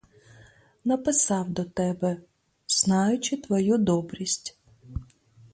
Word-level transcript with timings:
Написав 0.85 1.49
до 1.49 1.63
тебе, 1.65 2.17
знаючи 2.67 3.37
твою 3.37 3.77
добрість. 3.77 4.57